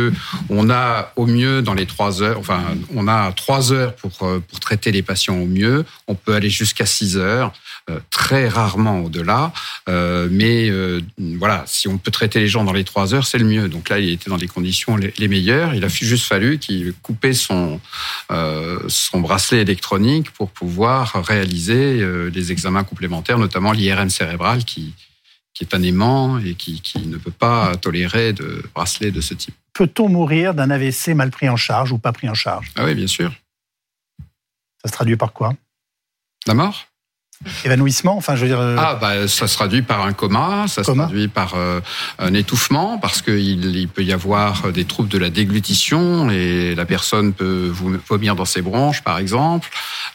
[0.48, 2.62] on a au mieux dans les trois heures, enfin
[2.94, 5.84] on a trois heures pour pour traiter les patients au mieux.
[6.08, 7.52] On peut aller jusqu'à six heures,
[8.10, 9.52] très rarement au-delà,
[9.86, 10.70] mais
[11.18, 13.68] voilà, si on peut traiter les gens dans les trois heures, c'est le mieux.
[13.68, 15.74] Donc là, il était dans des conditions les, les meilleures.
[15.74, 17.80] Il a juste fallu qu'il coupait son
[18.30, 24.94] euh, son bracelet électronique pour pouvoir réaliser euh, des examens complémentaires, notamment l'IRM cérébral qui,
[25.52, 29.34] qui est un aimant et qui, qui, ne peut pas tolérer de bracelet de ce
[29.34, 29.54] type.
[29.72, 32.70] Peut-on mourir d'un AVC mal pris en charge ou pas pris en charge?
[32.76, 33.32] Ah oui, bien sûr.
[34.82, 35.54] Ça se traduit par quoi?
[36.46, 36.86] La mort?
[37.64, 38.60] Évanouissement, enfin, je veux dire.
[38.60, 38.76] Euh...
[38.78, 41.04] Ah, bah, ça se traduit par un coma, ça coma.
[41.04, 41.80] se traduit par euh,
[42.18, 46.84] un étouffement, parce qu'il il peut y avoir des troubles de la déglutition et la
[46.84, 47.72] personne peut
[48.08, 49.68] vomir dans ses bronches, par exemple,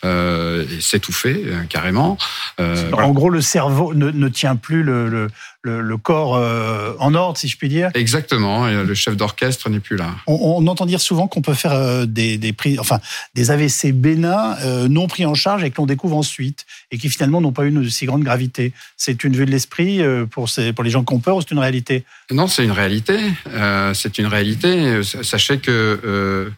[0.06, 2.18] euh, et s'étouffer carrément.
[2.60, 3.10] en voilà.
[3.10, 5.28] gros, le cerveau ne, ne tient plus le, le,
[5.62, 7.90] le, le corps euh, en ordre, si je puis dire.
[7.94, 8.68] Exactement.
[8.68, 10.16] Et le chef d'orchestre n'est plus là.
[10.28, 13.00] On, on, entend dire souvent qu'on peut faire euh, des, des prix, enfin,
[13.36, 17.10] des AVC bénins euh, non pris en charge et que l'on découvre ensuite et qui
[17.10, 18.74] finalement n'ont pas une si grande gravité.
[18.98, 21.42] C'est une vue de l'esprit euh, pour, ces, pour les gens qui ont peur ou
[21.42, 22.06] c'est une réalité?
[22.32, 23.20] Non, c'est une réalité.
[23.48, 25.04] Euh, c'est une réalité.
[25.04, 26.50] Sachez que euh,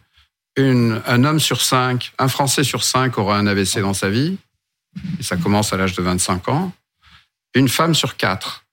[0.56, 4.36] une, un homme sur cinq, un Français sur cinq aura un AVC dans sa vie.
[5.18, 6.72] Et ça commence à l'âge de 25 ans.
[7.54, 8.64] Une femme sur quatre.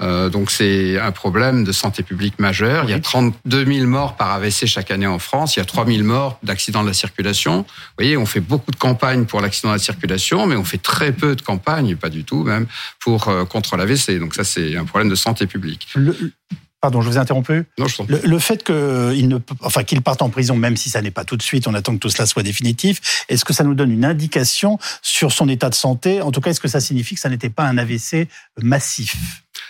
[0.00, 2.84] Euh, donc c'est un problème de santé publique majeur.
[2.84, 2.90] Oui.
[2.90, 5.56] Il y a 32 000 morts par AVC chaque année en France.
[5.56, 7.62] Il y a 3 000 morts d'accidents de la circulation.
[7.62, 7.64] Vous
[7.98, 11.12] voyez, on fait beaucoup de campagnes pour l'accident de la circulation, mais on fait très
[11.12, 12.66] peu de campagnes, pas du tout même,
[13.00, 14.18] pour euh, contre l'AVC.
[14.20, 15.88] Donc ça c'est un problème de santé publique.
[15.94, 16.32] Le...
[16.80, 17.64] Pardon, je vous ai interrompu.
[17.76, 21.02] Non, je le, le fait qu'il ne, enfin, qu'il parte en prison, même si ça
[21.02, 23.24] n'est pas tout de suite, on attend que tout cela soit définitif.
[23.28, 26.22] Est-ce que ça nous donne une indication sur son état de santé?
[26.22, 28.28] En tout cas, est-ce que ça signifie que ça n'était pas un AVC
[28.62, 29.16] massif?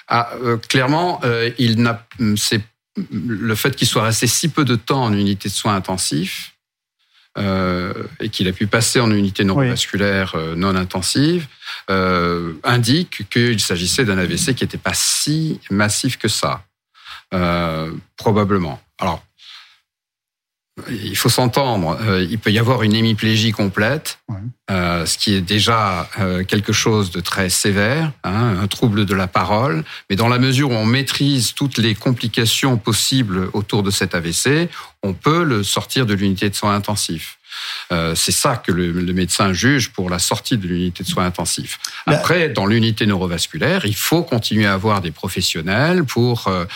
[0.08, 2.62] Ah, euh, Clairement, euh, il n'a, c'est
[3.12, 6.54] le fait qu'il soit resté si peu de temps en unité de soins intensifs
[7.36, 10.56] euh, et qu'il a pu passer en unité neurovasculaire oui.
[10.56, 11.46] non intensive
[11.88, 16.64] indique qu'il s'agissait d'un AVC qui n'était pas si massif que ça.
[18.16, 18.80] Probablement.
[18.98, 19.22] Alors,
[20.90, 21.98] il faut s'entendre.
[22.02, 24.36] Euh, il peut y avoir une hémiplégie complète, ouais.
[24.70, 29.14] euh, ce qui est déjà euh, quelque chose de très sévère, hein, un trouble de
[29.14, 29.84] la parole.
[30.10, 34.68] Mais dans la mesure où on maîtrise toutes les complications possibles autour de cet AVC,
[35.02, 37.37] on peut le sortir de l'unité de soins intensifs.
[37.92, 41.26] Euh, c'est ça que le, le, médecin juge pour la sortie de l'unité de soins
[41.26, 41.78] intensifs.
[42.06, 46.66] Après, dans l'unité neurovasculaire, il faut continuer à avoir des professionnels pour euh,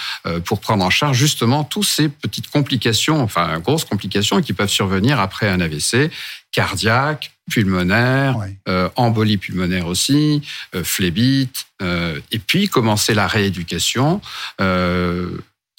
[0.44, 5.20] pour prendre en charge justement toutes ces petites complications, enfin grosses complications qui peuvent survenir
[5.20, 6.10] après un AVC
[6.52, 8.36] cardiaque, pulmonaire,
[8.68, 10.42] euh, embolie pulmonaire aussi,
[10.74, 14.20] euh, phlébite, euh, et puis commencer la rééducation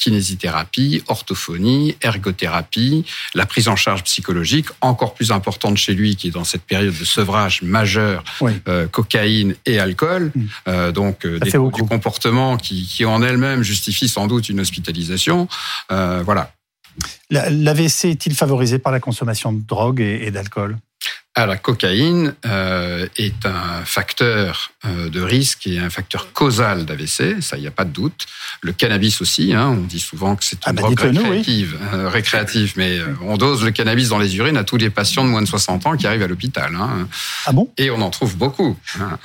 [0.04, 6.32] kinésithérapie, orthophonie, ergothérapie, la prise en charge psychologique, encore plus importante chez lui, qui est
[6.32, 8.52] dans cette période de sevrage majeur, oui.
[8.68, 10.42] euh, cocaïne et alcool, mmh.
[10.68, 15.48] euh, donc euh, des du comportement qui, qui en elle-même justifie sans doute une hospitalisation.
[15.92, 16.52] Euh, voilà.
[17.30, 20.78] L'AVC est-il favorisé par la consommation de drogue et, et d'alcool?
[21.36, 27.58] La cocaïne euh, est un facteur euh, de risque et un facteur causal d'AVC, ça,
[27.58, 28.28] il n'y a pas de doute.
[28.62, 31.88] Le cannabis aussi, hein, on dit souvent que c'est une ah bah drogue récréative, oui.
[31.93, 35.30] euh, récréative, mais on dose le cannabis dans les urines à tous les patients de
[35.30, 36.76] moins de 60 ans qui arrivent à l'hôpital.
[36.76, 37.08] Hein.
[37.46, 37.69] Ah bon?
[37.78, 38.78] Et on en trouve beaucoup.
[39.00, 39.17] Hein.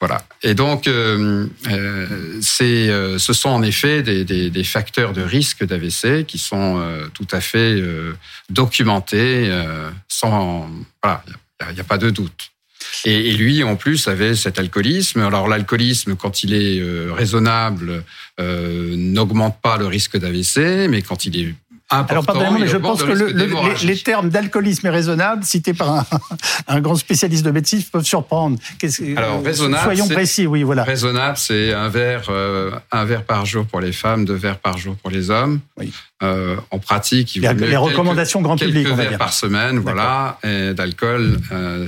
[0.00, 0.22] Voilà.
[0.42, 5.22] Et donc, euh, euh, c'est, euh, ce sont en effet des, des, des facteurs de
[5.22, 6.80] risque d'AVC qui sont
[7.14, 7.82] tout à fait
[8.50, 9.50] documentés,
[10.06, 10.68] sans,
[11.02, 11.22] voilà,
[11.68, 12.50] il n'y a, pas de doute.
[13.04, 15.20] Et, lui, en plus, avait cet alcoolisme.
[15.20, 16.80] Alors, l'alcoolisme, quand il est
[17.12, 18.04] raisonnable,
[18.38, 21.54] n'augmente pas le risque d'AVC, mais quand il est
[21.90, 23.28] alors, pardonnez-moi, mais je pense que le,
[23.86, 26.06] les, termes d'alcoolisme et raisonnable, cités par un,
[26.68, 28.58] un, grand spécialiste de médecine, peuvent surprendre.
[29.16, 29.84] Alors, raisonnable.
[29.84, 30.84] Soyons précis, oui, voilà.
[30.84, 34.76] Raisonnable, c'est un verre, euh, un verre par jour pour les femmes, deux verres par
[34.76, 35.60] jour pour les hommes.
[35.78, 35.90] Oui.
[36.22, 39.78] Euh, en pratique, il les, les recommandations grand public, quelques on va verres par semaine,
[39.78, 40.38] voilà,
[40.74, 41.40] d'alcool.
[41.52, 41.86] Euh,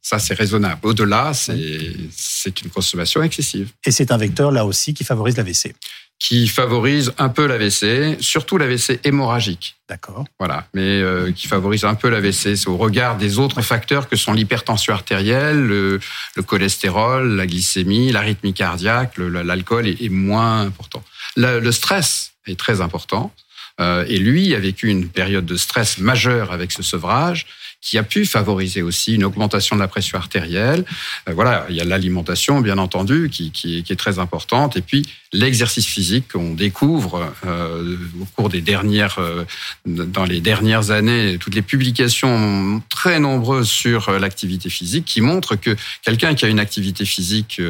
[0.00, 0.78] ça, c'est raisonnable.
[0.82, 3.70] Au-delà, c'est une consommation excessive.
[3.84, 5.74] Et c'est un vecteur, là aussi, qui favorise l'AVC
[6.20, 9.76] qui favorise un peu l'AVC, surtout l'AVC hémorragique.
[9.88, 10.26] D'accord.
[10.38, 12.56] Voilà, mais euh, qui favorise un peu l'AVC.
[12.56, 15.98] C'est au regard des autres facteurs que sont l'hypertension artérielle, le,
[16.36, 21.02] le, cholestérol, la glycémie, l'arythmie cardiaque, l'alcool est, est, moins important.
[21.36, 23.32] Le, le, stress est très important.
[23.80, 27.46] Euh, et lui a vécu une période de stress majeure avec ce sevrage
[27.80, 30.84] qui a pu favoriser aussi une augmentation de la pression artérielle.
[31.28, 34.82] Euh, voilà, il y a l'alimentation, bien entendu, qui, qui, qui, est très importante, et
[34.82, 39.44] puis l'exercice physique qu'on découvre euh, au cours des dernières, euh,
[39.86, 45.76] dans les dernières années, toutes les publications très nombreuses sur l'activité physique qui montrent que
[46.02, 47.60] quelqu'un qui a une activité physique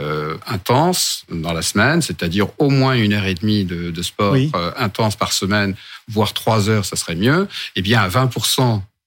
[0.00, 4.36] euh, intense dans la semaine, c'est-à-dire au moins une heure et demie de, de sport
[4.76, 5.74] intense par semaine,
[6.08, 8.30] voire trois heures, ça serait mieux, eh bien à 20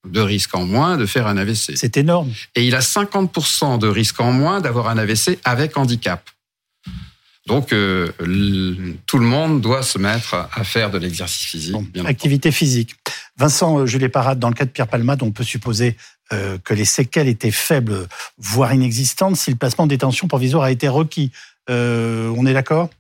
[0.08, 1.76] de risque en moins de faire un AVC.
[1.76, 2.32] C'est énorme.
[2.56, 6.30] Et il a 50% de risque en moins d'avoir un AVC avec handicap.
[7.50, 8.12] Donc, euh,
[9.08, 11.76] tout le monde doit se mettre à faire de l'exercice physique.
[12.06, 12.96] activité physique.
[13.38, 15.98] Vincent euh, Jules Parade, dans le cas de Pierre Palmade, on peut supposer
[16.32, 18.08] euh, que les séquelles étaient faibles,
[18.38, 21.32] voire inexistantes, si le placement de détention provisoire a été requis.
[21.68, 22.92] on est d'accord?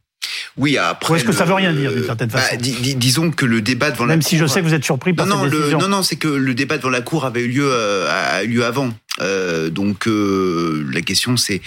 [0.58, 1.14] Oui, après.
[1.14, 3.92] Ou est-ce que ça veut rien dire d'une certaine bah, façon Disons que le débat
[3.92, 5.58] devant Même la Même si je sais que vous êtes surpris par non, cette non,
[5.58, 5.80] décision.
[5.80, 8.48] non, non, c'est que le débat devant la Cour avait eu lieu, euh, a eu
[8.48, 8.94] lieu avant.
[9.22, 11.62] Euh, donc euh, la question c'est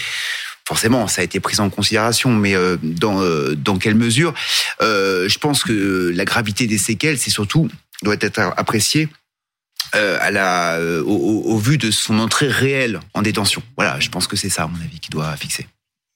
[0.66, 3.20] forcément, ça a été pris en considération, mais dans,
[3.56, 4.32] dans quelle mesure?
[4.80, 7.68] Je pense que la gravité des séquelles, c'est surtout
[8.02, 9.08] doit être appréciée
[9.92, 13.62] à la, au, au, vu de son entrée réelle en détention.
[13.76, 15.66] Voilà, je pense que c'est ça, à mon avis, qui doit fixer.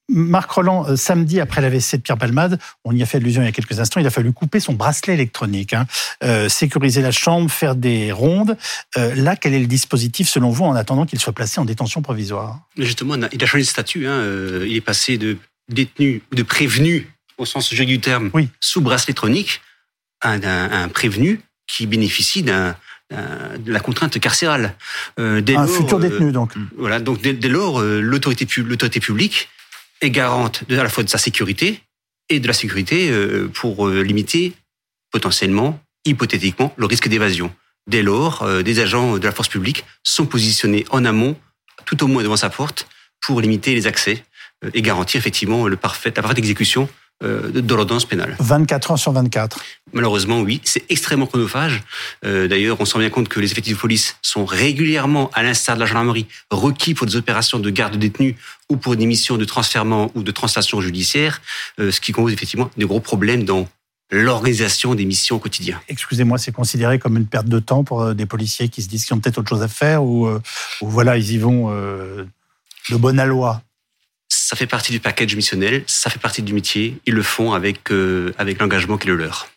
[0.08, 3.46] Marc Roland, euh, samedi après l'AVC de Pierre Palmade, on y a fait allusion il
[3.46, 5.86] y a quelques instants, il a fallu couper son bracelet électronique, hein,
[6.22, 8.56] euh, sécuriser la chambre, faire des rondes.
[8.96, 12.02] Euh, là, quel est le dispositif selon vous en attendant qu'il soit placé en détention
[12.02, 12.60] provisoire?
[12.78, 14.06] Justement, il a changé de statut.
[14.06, 15.38] Hein, euh, il est passé de
[15.68, 18.48] détenu, de prévenu au sens juridique du terme, oui.
[18.60, 19.60] sous bracelet électronique,
[20.20, 22.76] à un, un prévenu qui bénéficie d'un
[23.10, 24.74] de la contrainte carcérale.
[25.20, 26.54] Euh, un lors, futur détenu, donc.
[26.76, 29.48] voilà, donc dès, dès lors, l'autorité publique
[30.00, 31.80] est garante de, à la fois de sa sécurité
[32.28, 34.52] et de la sécurité euh, pour euh, limiter
[35.12, 37.54] potentiellement, hypothétiquement, le risque d'évasion.
[37.88, 41.36] Dès lors, euh, des agents de la force publique sont positionnés en amont,
[41.84, 42.88] tout au moins devant sa porte,
[43.20, 44.24] pour limiter les accès
[44.74, 46.88] et garantir effectivement le parfait, la parfaite exécution
[47.22, 48.36] de l'ordonnance pénale.
[48.40, 49.60] 24 heures sur 24
[49.92, 50.60] Malheureusement, oui.
[50.64, 51.82] C'est extrêmement chronophage.
[52.24, 55.42] Euh, D'ailleurs, on se rend bien compte que les effectifs de police sont régulièrement, à
[55.42, 58.34] l'instar de la gendarmerie, requis pour des opérations de garde de détenus
[58.68, 61.40] ou pour des missions de transfèrement ou de translation judiciaire,
[61.78, 63.68] euh, ce qui cause effectivement de gros problèmes dans
[64.10, 65.80] l'organisation des missions au quotidien.
[65.88, 69.04] Excusez-moi, c'est considéré comme une perte de temps pour euh, des policiers qui se disent
[69.04, 70.40] qu'ils ont peut-être autre chose à faire ou, euh,
[70.80, 72.24] ou voilà, ils y vont euh,
[72.90, 73.62] de bonne loi
[74.46, 77.00] ça fait partie du package missionnel, ça fait partie du métier.
[77.04, 79.48] Ils le font avec, euh, avec l'engagement qui est le leur.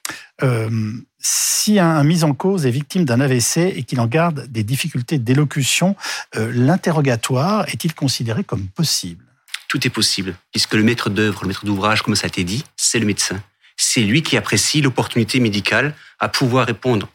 [0.41, 4.63] Euh, si un, mis en cause est victime d'un AVC et qu'il en garde des
[4.63, 5.95] difficultés d'élocution,
[6.36, 9.23] euh, l'interrogatoire est-il considéré comme possible?
[9.67, 12.63] Tout est possible, puisque le maître d'œuvre, le maître d'ouvrage, comme ça a été dit,
[12.75, 13.39] c'est le médecin.
[13.78, 17.08] C'est lui qui apprécie l'opportunité médicale à pouvoir répondre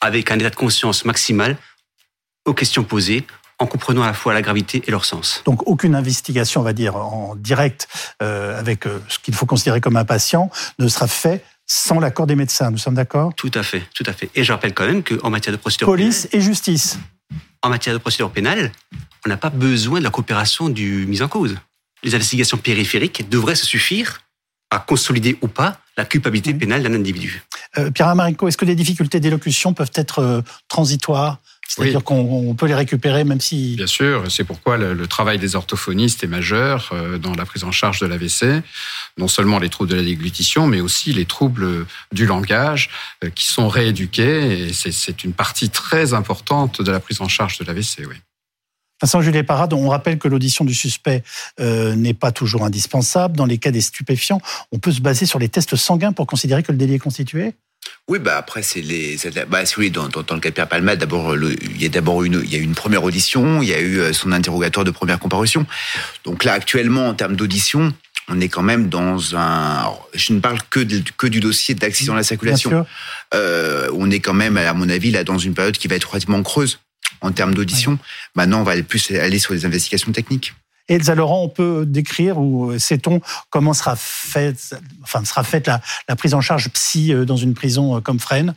[0.00, 1.56] avec un état de conscience maximal
[2.44, 3.24] aux questions posées,
[3.58, 5.42] en comprenant à la fois la gravité et leur sens.
[5.44, 7.88] Donc aucune investigation, on va dire, en direct
[8.22, 12.26] euh, avec euh, ce qu'il faut considérer comme un patient ne sera fait sans l'accord
[12.26, 12.70] des médecins.
[12.70, 13.32] Nous sommes d'accord?
[13.34, 14.30] Tout à fait, tout à fait.
[14.34, 16.98] Et je rappelle quand même qu'en matière de procédure police et justice.
[17.62, 18.72] En matière de procédure pénale,
[19.24, 21.56] on n'a pas besoin de la coopération du mis en cause.
[22.02, 24.20] Les investigations périphériques devraient se suffire
[24.70, 27.42] à consolider ou pas la culpabilité pénale d'un individu.
[27.78, 31.38] Euh, Pierre Amarico, est-ce que les difficultés d'élocution peuvent être transitoires?
[31.68, 33.76] C'est-à-dire qu'on peut les récupérer même si...
[33.76, 37.64] Bien sûr, c'est pourquoi le, le, travail des orthophonistes est majeur euh, dans la prise
[37.64, 38.62] en charge de l'AVC.
[39.18, 42.90] Non seulement les troubles de la déglutition, mais aussi les troubles du langage
[43.24, 44.68] euh, qui sont rééduqués.
[44.68, 48.16] Et c'est une partie très importante de la prise en charge de l'AVC, oui.
[49.02, 51.24] Vincent Julie Parade, on rappelle que l'audition du suspect
[51.60, 53.36] euh, n'est pas toujours indispensable.
[53.36, 56.62] Dans les cas des stupéfiants, on peut se baser sur les tests sanguins pour considérer
[56.62, 57.54] que le délit est constitué
[58.08, 59.16] oui, bah après c'est les,
[59.48, 62.22] bah oui, dans, dans, dans, le cas de Pierre Palmade, d'abord il y a d'abord
[62.22, 64.84] une, il y a eu une première audition, il y a eu euh, son interrogatoire
[64.84, 65.66] de première comparution.
[66.24, 67.94] Donc là actuellement en termes d'audition,
[68.28, 69.90] on est quand même dans un.
[70.14, 70.80] Je ne parle que,
[71.16, 72.86] que du dossier d'accident de la circulation.
[73.34, 76.10] Euh, on est quand même, à mon avis, là dans une période qui va être
[76.10, 76.80] relativement creuse
[77.20, 77.98] en termes d'audition.
[78.34, 80.54] Maintenant, on va plus aller sur les investigations techniques.
[80.88, 83.20] Elsa Laurent, on peut décrire ou sait-on
[83.50, 87.54] comment sera faite, enfin, sera faite la, la, prise en charge psy euh, dans une
[87.54, 88.54] prison euh, comme Fresnes?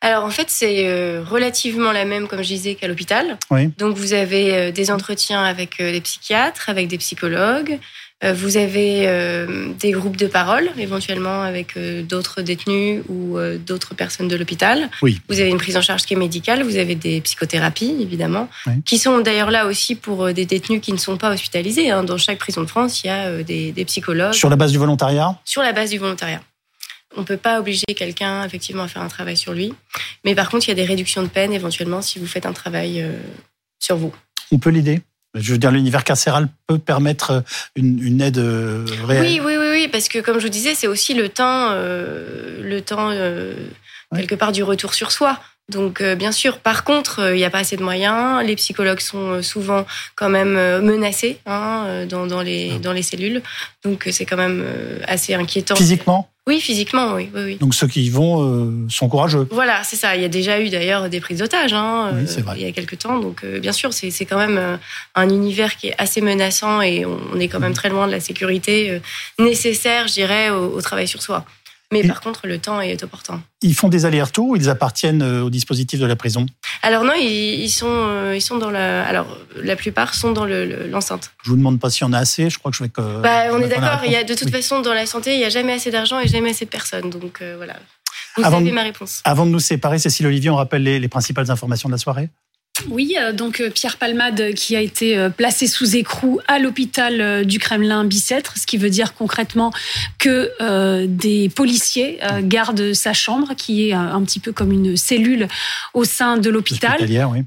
[0.00, 3.38] Alors en fait, c'est euh, relativement la même, comme je disais, qu'à l'hôpital.
[3.50, 3.70] Oui.
[3.78, 7.78] Donc vous avez des entretiens avec des psychiatres, avec des psychologues, euh,
[8.22, 14.28] vous avez euh, des groupes de parole, éventuellement avec euh, d'autres détenus ou d'autres personnes
[14.28, 14.88] de l'hôpital.
[15.02, 15.20] Oui.
[15.28, 16.62] Vous avez une prise en charge qui est médicale.
[16.62, 18.48] Vous avez des psychothérapies, évidemment,
[18.84, 21.90] qui sont d'ailleurs là aussi pour des détenus qui ne sont pas hospitalisés.
[21.90, 22.04] Hein.
[22.04, 24.32] Dans chaque prison de France, il y a des, des psychologues.
[24.32, 25.38] Sur la base du volontariat?
[25.44, 26.40] Sur la base du volontariat.
[27.16, 29.72] On ne peut pas obliger quelqu'un effectivement à faire un travail sur lui.
[30.24, 32.52] Mais par contre, il y a des réductions de peine éventuellement si vous faites un
[32.52, 33.04] travail
[33.78, 34.14] sur vous.
[34.52, 35.00] On peut l'aider?
[35.38, 37.40] Je veux dire, l'univers carcéral peut permettre euh,
[37.76, 39.22] une, aide euh, réelle.
[39.22, 42.60] Oui, oui, oui, oui, parce que comme je vous disais, c'est aussi le temps, euh,
[42.62, 43.10] le temps
[44.14, 45.38] quelque part du retour sur soi.
[45.68, 48.44] Donc bien sûr, par contre, il n'y a pas assez de moyens.
[48.46, 53.42] Les psychologues sont souvent quand même menacés hein, dans, dans, les, dans les cellules.
[53.84, 54.64] Donc c'est quand même
[55.08, 55.74] assez inquiétant.
[55.74, 57.28] Physiquement oui, physiquement, oui.
[57.34, 57.56] oui, oui.
[57.56, 59.48] Donc ceux qui y vont euh, sont courageux.
[59.50, 60.14] Voilà, c'est ça.
[60.14, 62.70] Il y a déjà eu d'ailleurs des prises d'otages hein, oui, euh, il y a
[62.70, 63.18] quelques temps.
[63.18, 64.78] Donc euh, bien sûr, c'est quand même
[65.16, 68.20] un univers qui est assez menaçant et on est quand même très loin de la
[68.20, 69.00] sécurité
[69.40, 71.44] nécessaire, je dirais, au travail sur soi.
[71.92, 73.42] Mais par contre, le temps est opportun.
[73.62, 76.46] Ils font des allers-retours ou ils appartiennent euh, au dispositif de la prison?
[76.82, 79.06] Alors non, ils, sont, euh, ils sont dans la.
[79.06, 81.30] Alors la plupart sont dans l'enceinte.
[81.44, 82.50] je vous demande pas s'il y en a assez.
[82.50, 82.88] Je crois que je vais.
[82.88, 84.00] Que, bah, on est d'accord.
[84.04, 86.18] Il y a de toute façon dans la santé, il n'y a jamais assez d'argent
[86.18, 87.10] et jamais assez de personnes.
[87.10, 87.76] Donc euh, voilà.
[88.36, 89.22] Vous avant avez ma réponse.
[89.24, 92.30] Avant de nous séparer, Cécile Olivier, on rappelle les principales informations de la soirée?
[92.90, 97.44] Oui, euh, donc euh, Pierre Palmade qui a été euh, placé sous écrou à l'hôpital
[97.44, 99.72] du Kremlin Bicêtre, ce qui veut dire concrètement
[100.18, 105.48] que des policiers gardent sa chambre, qui est un petit peu comme une cellule
[105.94, 106.98] au sein de l'hôpital.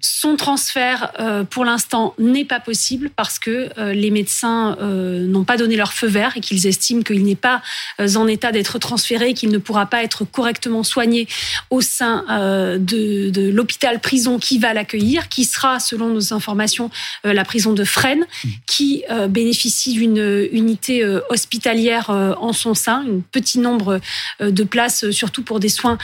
[0.02, 1.12] Son transfert,
[1.50, 6.34] pour l'instant, n'est pas possible parce que les médecins n'ont pas donné leur feu vert
[6.36, 7.62] et qu'ils estiment qu'il n'est pas
[8.00, 11.28] en état d'être transféré, qu'il ne pourra pas être correctement soigné
[11.70, 12.26] au sein
[12.80, 16.90] de, de l'hôpital prison qui va l'accueillir qui sera, selon nos informations,
[17.26, 18.26] euh, la prison de Fresnes,
[18.68, 24.00] qui euh, bénéficie d'une unité euh, hospitalière en son sein, un petit nombre
[24.40, 25.98] de places, surtout pour des soins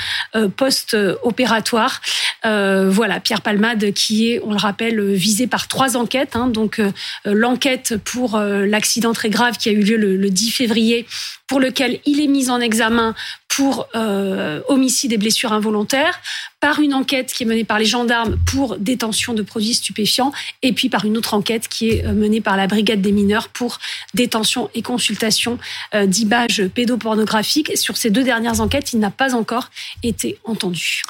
[0.58, 2.01] post-opératoires.
[2.43, 6.36] voilà, Pierre Palmade, qui est, on le rappelle, visé par trois enquêtes.
[6.36, 6.47] Hein.
[6.47, 6.82] donc,
[7.25, 11.06] l'enquête pour l'accident très grave qui a eu lieu le 10 février,
[11.47, 13.13] pour lequel il est mis en examen
[13.55, 16.19] pour euh, homicide et blessures involontaires,
[16.60, 20.73] par une enquête qui est menée par les gendarmes pour détention de produits stupéfiants, et
[20.73, 23.79] puis par une autre enquête qui est euh, menée par la brigade des mineurs pour
[24.13, 25.58] détention et consultation
[25.93, 27.77] euh, d'images pédopornographiques.
[27.77, 29.69] Sur ces deux dernières enquêtes, il n'a pas encore
[30.03, 31.03] été entendu.